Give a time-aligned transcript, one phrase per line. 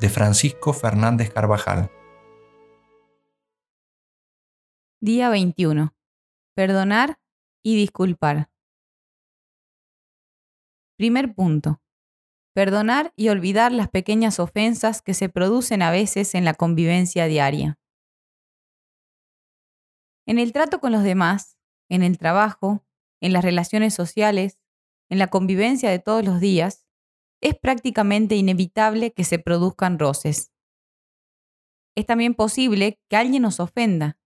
[0.00, 1.90] de Francisco Fernández Carvajal.
[5.00, 5.94] Día 21.
[6.54, 7.18] Perdonar
[7.62, 8.50] y disculpar.
[10.96, 11.80] Primer punto.
[12.54, 17.78] Perdonar y olvidar las pequeñas ofensas que se producen a veces en la convivencia diaria.
[20.26, 21.58] En el trato con los demás,
[21.90, 22.84] en el trabajo,
[23.20, 24.58] en las relaciones sociales,
[25.10, 26.83] en la convivencia de todos los días,
[27.44, 30.50] es prácticamente inevitable que se produzcan roces.
[31.94, 34.18] Es también posible que alguien nos ofenda,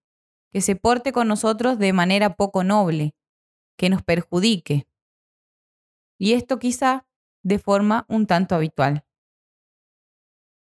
[0.53, 3.17] que se porte con nosotros de manera poco noble,
[3.77, 4.87] que nos perjudique.
[6.17, 7.09] Y esto quizá
[7.43, 9.05] de forma un tanto habitual.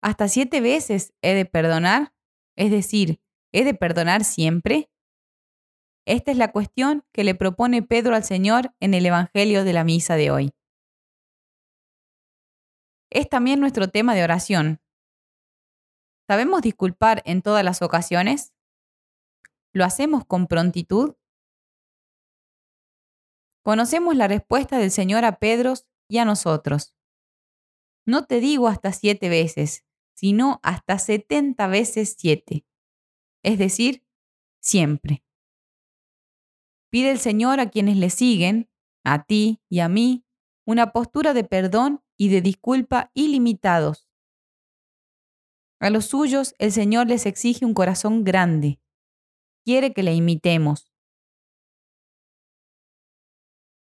[0.01, 2.13] ¿Hasta siete veces he de perdonar?
[2.57, 3.21] Es decir,
[3.53, 4.91] ¿he de perdonar siempre?
[6.05, 9.85] Esta es la cuestión que le propone Pedro al Señor en el Evangelio de la
[9.85, 10.53] Misa de hoy
[13.11, 14.81] es también nuestro tema de oración.
[16.27, 18.53] ¿Sabemos disculpar en todas las ocasiones?
[19.73, 21.15] ¿Lo hacemos con prontitud?
[23.63, 25.73] Conocemos la respuesta del Señor a Pedro
[26.09, 26.95] y a nosotros.
[28.05, 29.85] No te digo hasta siete veces,
[30.15, 32.65] sino hasta setenta veces siete.
[33.43, 34.05] Es decir,
[34.61, 35.23] siempre.
[36.89, 38.69] Pide el Señor a quienes le siguen,
[39.03, 40.25] a ti y a mí,
[40.65, 44.07] una postura de perdón y de disculpa ilimitados.
[45.79, 48.79] A los suyos el Señor les exige un corazón grande.
[49.65, 50.93] Quiere que le imitemos.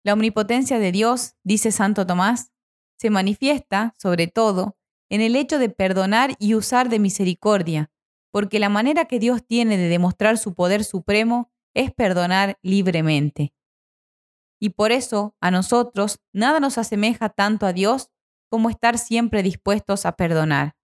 [0.04, 2.52] La omnipotencia de Dios, dice Santo Tomás,
[3.00, 4.78] se manifiesta, sobre todo,
[5.10, 7.92] en el hecho de perdonar y usar de misericordia,
[8.30, 13.56] porque la manera que Dios tiene de demostrar su poder supremo es perdonar libremente.
[14.62, 18.12] Y por eso a nosotros nada nos asemeja tanto a Dios
[18.48, 20.76] como estar siempre dispuestos a perdonar.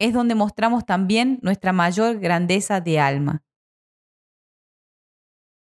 [0.00, 3.44] Es donde mostramos también nuestra mayor grandeza de alma.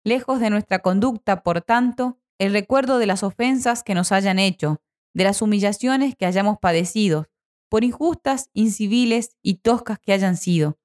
[0.06, 4.82] Lejos de nuestra conducta, por tanto, el recuerdo de las ofensas que nos hayan hecho,
[5.14, 7.28] de las humillaciones que hayamos padecido,
[7.70, 10.78] por injustas, inciviles y toscas que hayan sido,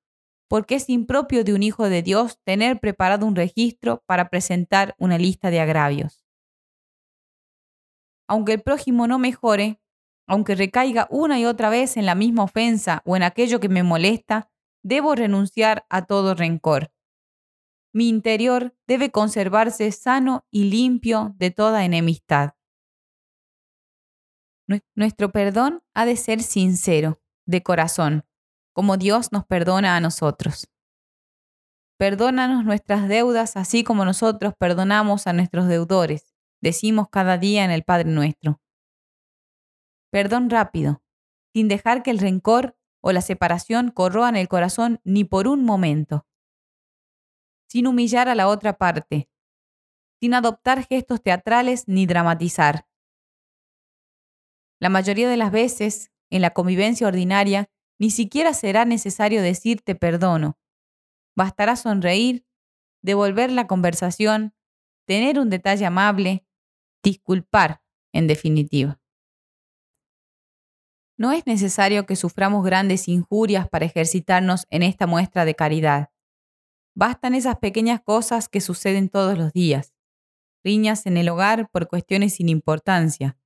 [0.52, 5.16] porque es impropio de un Hijo de Dios tener preparado un registro para presentar una
[5.16, 6.26] lista de agravios.
[8.28, 9.80] Aunque el prójimo no mejore,
[10.26, 13.82] aunque recaiga una y otra vez en la misma ofensa o en aquello que me
[13.82, 14.50] molesta,
[14.82, 16.92] debo renunciar a todo rencor.
[17.94, 22.56] Mi interior debe conservarse sano y limpio de toda enemistad.
[24.94, 28.26] Nuestro perdón ha de ser sincero, de corazón,
[28.72, 30.69] como Dios nos perdona a nosotros.
[31.98, 37.84] Perdónanos nuestras deudas así como nosotros perdonamos a nuestros deudores, decimos cada día en el
[37.84, 38.60] Padre nuestro.
[40.10, 41.02] Perdón rápido,
[41.52, 46.26] sin dejar que el rencor o la separación corroan el corazón ni por un momento.
[47.69, 49.28] Sin humillar a la otra parte,
[50.20, 52.86] sin adoptar gestos teatrales ni dramatizar.
[54.80, 57.70] La mayoría de las veces, en la convivencia ordinaria,
[58.02, 60.58] ni siquiera será necesario decirte perdono.
[61.37, 62.44] Bastará sonreír,
[63.00, 64.56] devolver la conversación,
[65.06, 66.44] tener un detalle amable,
[67.04, 67.81] disculpar,
[68.12, 69.00] en definitiva.
[71.16, 76.10] No es necesario que suframos grandes injurias para ejercitarnos en esta muestra de caridad.
[76.96, 79.94] Bastan esas pequeñas cosas que suceden todos los días.
[80.64, 83.38] Riñas en el hogar por cuestiones sin importancia,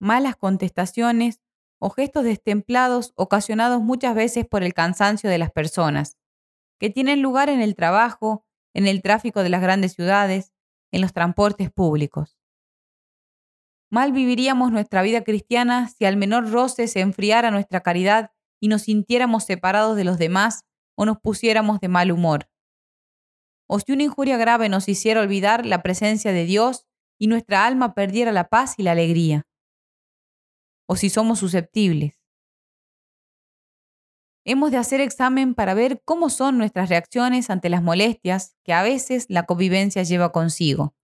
[0.00, 1.38] malas contestaciones
[1.80, 6.18] o gestos destemplados ocasionados muchas veces por el cansancio de las personas,
[6.78, 8.44] que tienen lugar en el trabajo,
[8.74, 10.52] en el tráfico de las grandes ciudades,
[10.92, 12.38] en los transportes públicos.
[13.90, 18.30] Mal viviríamos nuestra vida cristiana si al menor roce se enfriara nuestra caridad
[18.60, 20.64] y nos sintiéramos separados de los demás
[20.96, 22.48] o nos pusiéramos de mal humor.
[23.66, 26.86] O si una injuria grave nos hiciera olvidar la presencia de Dios
[27.18, 29.46] y nuestra alma perdiera la paz y la alegría.
[30.92, 32.20] O si somos susceptibles.
[34.44, 38.82] Hemos de hacer examen para ver cómo son nuestras reacciones ante las molestias que a
[38.82, 40.96] veces la convivencia lleva consigo.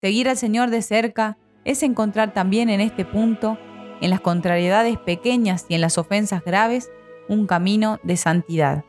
[0.00, 3.56] Seguir al Señor de cerca es encontrar también en este punto,
[4.00, 6.90] en las contrariedades pequeñas y en las ofensas graves,
[7.28, 8.84] un camino de santidad.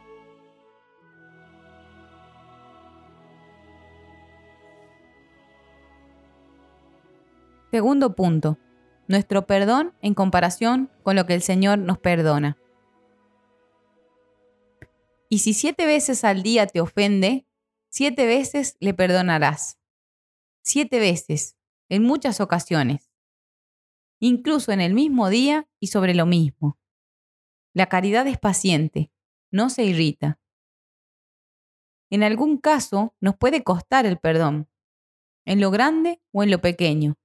[7.70, 8.58] Segundo punto,
[9.12, 12.58] nuestro perdón en comparación con lo que el Señor nos perdona.
[15.30, 17.46] Y si siete veces al día te ofende,
[17.90, 19.78] siete veces le perdonarás
[20.62, 21.58] siete veces,
[21.90, 23.12] en muchas ocasiones,
[24.20, 26.80] incluso en el mismo día y sobre lo mismo.
[27.74, 29.12] La caridad es paciente,
[29.52, 30.40] no se irrita.
[32.10, 34.70] En algún caso nos puede costar el perdón,
[35.46, 37.18] en lo grande o en lo pequeño.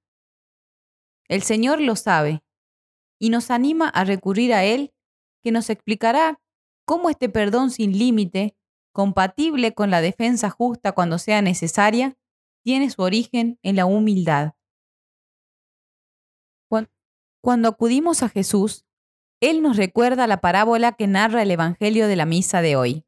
[1.27, 2.43] El Señor lo sabe
[3.19, 4.93] y nos anima a recurrir a Él,
[5.43, 6.39] que nos explicará
[6.85, 8.55] cómo este perdón sin límite,
[8.93, 12.17] compatible con la defensa justa cuando sea necesaria,
[12.63, 14.53] tiene su origen en la humildad.
[17.41, 18.85] Cuando acudimos a Jesús,
[19.39, 23.05] Él nos recuerda la parábola que narra el Evangelio de la misa de hoy.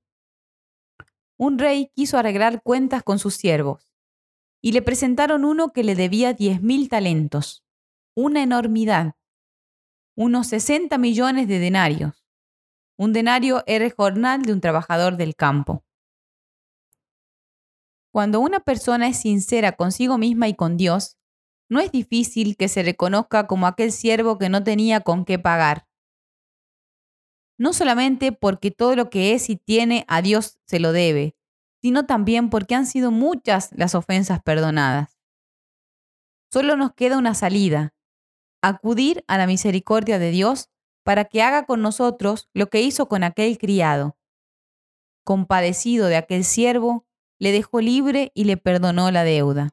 [1.38, 3.92] Un rey quiso arreglar cuentas con sus siervos
[4.62, 7.66] y le presentaron uno que le debía diez mil talentos,
[8.19, 9.16] una enormidad,
[10.18, 12.25] unos 60 millones de denarios.
[12.98, 15.86] Un denario era el jornal de un trabajador del campo.
[18.12, 21.18] Cuando una persona es sincera consigo misma y con Dios,
[21.69, 25.88] no es difícil que se reconozca como aquel siervo que no tenía con qué pagar.
[27.57, 31.38] No solamente porque todo lo que es y tiene a Dios se lo debe,
[31.81, 35.18] sino también porque han sido muchas las ofensas perdonadas.
[36.51, 37.94] Solo nos queda una salida,
[38.62, 40.70] acudir a la misericordia de Dios
[41.04, 44.18] para que haga con nosotros lo que hizo con aquel criado.
[45.24, 47.06] Compadecido de aquel siervo,
[47.40, 49.70] le dejó libre y le perdonó la deuda.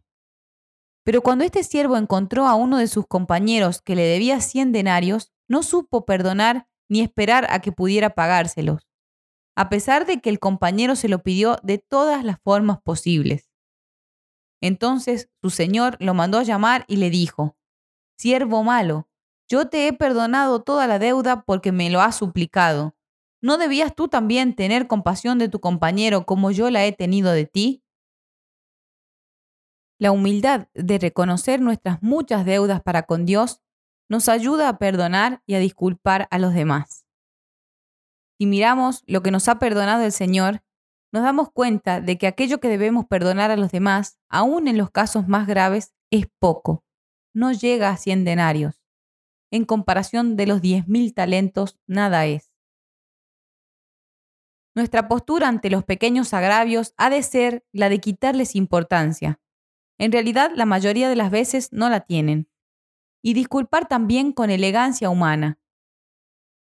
[1.05, 5.33] Pero cuando este siervo encontró a uno de sus compañeros que le debía cien denarios,
[5.49, 8.89] no supo perdonar ni esperar a que pudiera pagárselos,
[9.57, 13.51] a pesar de que el compañero se lo pidió de todas las formas posibles.
[14.61, 17.57] Entonces su señor lo mandó a llamar y le dijo,
[18.17, 19.09] Siervo malo,
[19.49, 22.97] yo te he perdonado toda la deuda porque me lo has suplicado.
[23.43, 27.45] ¿No debías tú también tener compasión de tu compañero como yo la he tenido de
[27.47, 27.85] ti?
[29.99, 33.61] La humildad de reconocer nuestras muchas deudas para con Dios
[34.09, 37.07] nos ayuda a perdonar y a disculpar a los demás.
[38.39, 40.63] Si miramos lo que nos ha perdonado el Señor,
[41.13, 44.91] nos damos cuenta de que aquello que debemos perdonar a los demás, aun en los
[44.91, 46.86] casos más graves, es poco.
[47.37, 48.83] No llega a cien denarios.
[49.51, 52.51] En comparación de los diez mil talentos, nada es.
[54.75, 59.39] Nuestra postura ante los pequeños agravios ha de ser la de quitarles importancia.
[59.99, 62.49] En realidad, la mayoría de las veces no la tienen.
[63.23, 65.61] Y disculpar también con elegancia humana.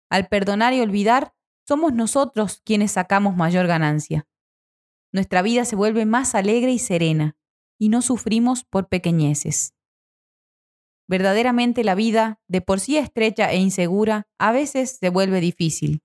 [0.09, 1.33] Al perdonar y olvidar,
[1.65, 4.27] somos nosotros quienes sacamos mayor ganancia.
[5.13, 7.37] Nuestra vida se vuelve más alegre y serena,
[7.79, 9.74] y no sufrimos por pequeñeces.
[11.07, 16.01] Verdaderamente la vida, de por sí estrecha e insegura, a veces se vuelve difícil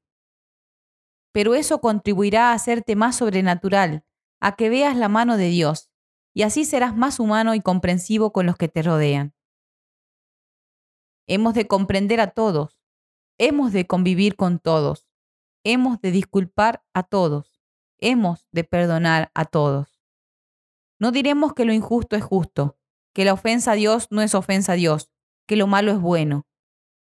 [1.33, 4.05] pero eso contribuirá a hacerte más sobrenatural,
[4.41, 5.91] a que veas la mano de Dios,
[6.35, 9.35] y así serás más humano y comprensivo con los que te rodean.
[11.27, 12.81] Hemos de comprender a todos,
[13.39, 15.07] hemos de convivir con todos,
[15.65, 17.61] hemos de disculpar a todos,
[17.99, 20.01] hemos de perdonar a todos.
[20.99, 22.79] No diremos que lo injusto es justo,
[23.15, 25.11] que la ofensa a Dios no es ofensa a Dios,
[25.47, 26.47] que lo malo es bueno,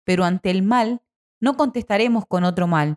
[0.04, 1.02] pero ante el mal
[1.40, 2.96] no contestaremos con otro mal,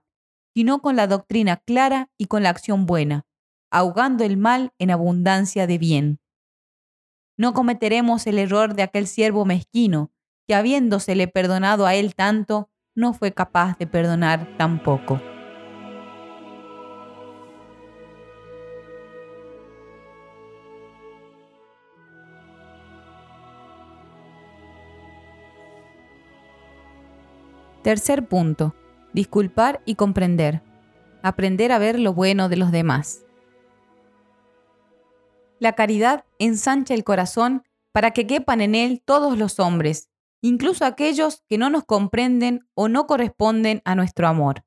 [0.53, 3.25] sino con la doctrina clara y con la acción buena,
[3.70, 6.20] ahogando el mal en abundancia de bien.
[7.38, 10.12] No cometeremos el error de aquel siervo mezquino,
[10.48, 15.22] que habiéndosele perdonado a él tanto, no fue capaz de perdonar tampoco.
[27.83, 28.75] Tercer punto.
[29.11, 30.61] Disculpar y comprender.
[31.23, 33.25] Aprender a ver lo bueno de los demás.
[35.59, 40.09] La caridad ensancha el corazón para que quepan en él todos los hombres,
[40.41, 44.63] incluso aquellos que no nos comprenden o no corresponden a nuestro amor.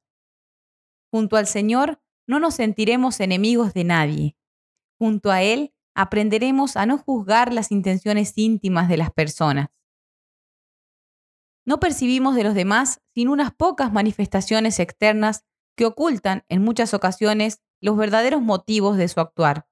[1.12, 4.36] Junto al Señor no nos sentiremos enemigos de nadie.
[4.98, 9.68] Junto a Él aprenderemos a no juzgar las intenciones íntimas de las personas.
[11.66, 15.44] No percibimos de los demás sin unas pocas manifestaciones externas
[15.76, 19.66] que ocultan en muchas ocasiones los verdaderos motivos de su actuar.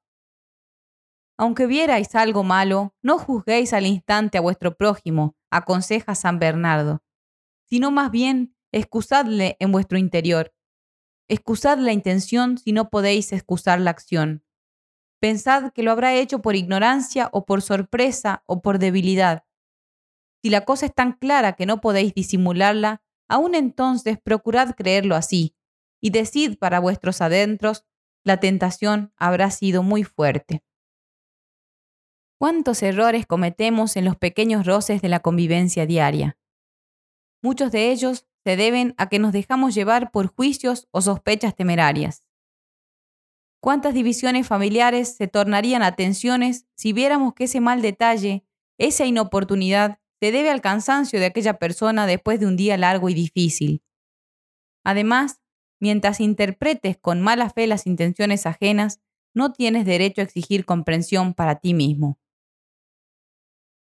[1.38, 7.02] Aunque vierais algo malo, no juzguéis al instante a vuestro prójimo, aconseja San Bernardo,
[7.64, 10.54] sino más bien excusadle en vuestro interior.
[11.28, 14.44] Excusad la intención si no podéis excusar la acción.
[15.20, 19.44] Pensad que lo habrá hecho por ignorancia o por sorpresa o por debilidad.
[20.42, 25.54] Si la cosa es tan clara que no podéis disimularla, aún entonces procurad creerlo así,
[26.00, 27.84] y decid para vuestros adentros,
[28.24, 30.64] la tentación habrá sido muy fuerte.
[32.38, 36.36] ¿Cuántos errores cometemos en los pequeños roces de la convivencia diaria?
[37.40, 42.26] Muchos de ellos se deben a que nos dejamos llevar por juicios o sospechas temerarias.
[43.60, 45.94] ¿Cuántas divisiones familiares se tornarían a
[46.74, 48.44] si viéramos que ese mal detalle,
[48.76, 53.14] esa inoportunidad, se debe al cansancio de aquella persona después de un día largo y
[53.14, 53.82] difícil?
[54.84, 55.40] Además,
[55.80, 59.00] mientras interpretes con mala fe las intenciones ajenas,
[59.34, 62.20] no tienes derecho a exigir comprensión para ti mismo.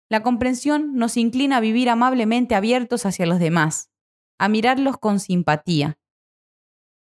[0.10, 3.92] La comprensión nos inclina a vivir amablemente abiertos hacia los demás,
[4.40, 6.00] a mirarlos con simpatía.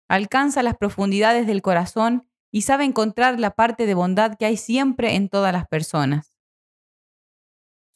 [0.08, 5.14] Alcanza las profundidades del corazón y sabe encontrar la parte de bondad que hay siempre
[5.14, 6.35] en todas las personas.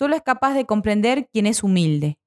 [0.01, 2.19] Solo es capaz de comprender quien es humilde.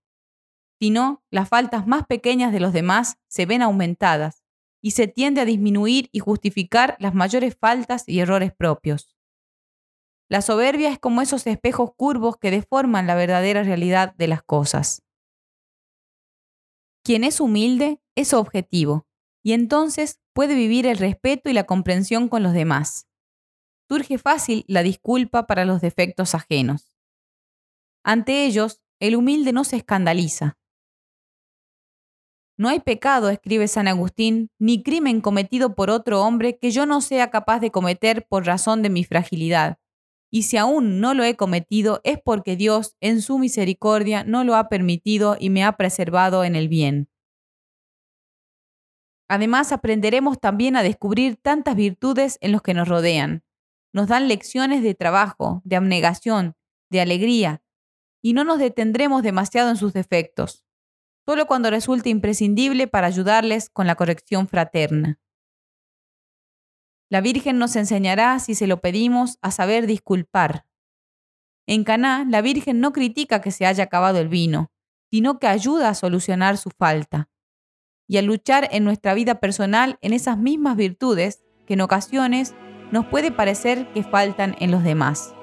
[0.79, 4.43] Si no, las faltas más pequeñas de los demás se ven aumentadas
[4.79, 9.15] y se tiende a disminuir y justificar las mayores faltas y errores propios.
[10.29, 15.01] La soberbia es como esos espejos curvos que deforman la verdadera realidad de las cosas.
[17.03, 19.07] Quien es humilde es objetivo
[19.43, 23.07] y entonces puede vivir el respeto y la comprensión con los demás.
[23.89, 26.92] Surge fácil la disculpa para los defectos ajenos.
[28.03, 30.57] Ante ellos, el humilde no se escandaliza.
[32.57, 37.01] No hay pecado, escribe San Agustín, ni crimen cometido por otro hombre que yo no
[37.01, 39.79] sea capaz de cometer por razón de mi fragilidad
[40.33, 44.55] y si aún no lo he cometido es porque Dios, en su misericordia, no lo
[44.55, 47.07] ha permitido y me ha preservado en el bien.
[49.29, 53.43] Además, aprenderemos también a descubrir tantas virtudes en los que nos rodean.
[53.93, 56.55] Nos dan lecciones de trabajo, de abnegación,
[56.89, 57.61] de alegría,
[58.23, 60.63] y no nos detendremos demasiado en sus defectos,
[61.27, 65.19] solo cuando resulte imprescindible para ayudarles con la corrección fraterna.
[67.09, 70.65] La Virgen nos enseñará, si se lo pedimos, a saber disculpar.
[71.67, 74.71] En Caná, la Virgen no critica que se haya acabado el vino,
[75.11, 77.29] sino que ayuda a solucionar su falta
[78.07, 82.55] y a luchar en nuestra vida personal en esas mismas virtudes que en ocasiones
[82.91, 85.33] nos puede parecer que faltan en los demás.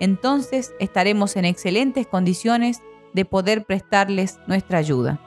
[0.00, 2.80] Entonces estaremos en excelentes condiciones
[3.12, 5.20] de poder prestarles nuestra ayuda.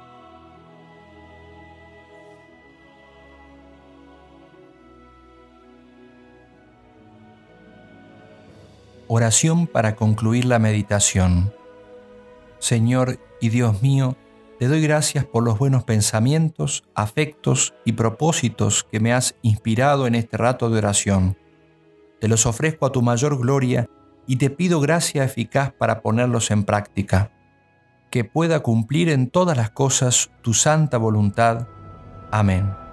[9.08, 11.54] Oración para concluir la meditación.
[12.60, 14.18] Señor y Dios mío,
[14.60, 20.16] te doy gracias por los buenos pensamientos, afectos y propósitos que me has inspirado en
[20.16, 21.38] este rato de oración.
[22.20, 23.90] Te los ofrezco a tu mayor gloria
[24.28, 27.32] y te pido gracia eficaz para ponerlos en práctica,
[28.12, 31.68] que pueda cumplir en todas las cosas tu santa voluntad.
[32.32, 32.87] Amén.